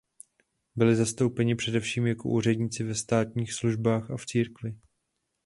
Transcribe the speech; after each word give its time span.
Byli 0.75 0.95
zastoupeni 0.95 1.55
především 1.55 2.07
jako 2.07 2.29
úředníci 2.29 2.83
ve 2.83 2.95
státních 2.95 3.53
službách 3.53 4.11
a 4.11 4.17
v 4.17 4.25
církvi. 4.25 4.77